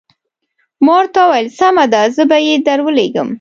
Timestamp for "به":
2.29-2.37